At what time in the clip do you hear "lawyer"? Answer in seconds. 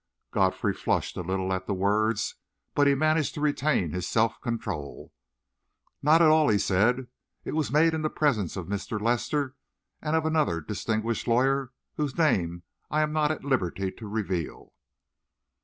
11.27-11.71